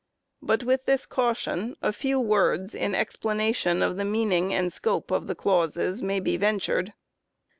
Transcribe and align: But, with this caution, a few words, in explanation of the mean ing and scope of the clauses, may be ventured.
But, 0.41 0.63
with 0.63 0.85
this 0.85 1.05
caution, 1.05 1.75
a 1.79 1.93
few 1.93 2.19
words, 2.19 2.73
in 2.73 2.95
explanation 2.95 3.83
of 3.83 3.97
the 3.97 4.03
mean 4.03 4.31
ing 4.31 4.51
and 4.51 4.73
scope 4.73 5.11
of 5.11 5.27
the 5.27 5.35
clauses, 5.35 6.01
may 6.01 6.19
be 6.19 6.37
ventured. 6.37 6.93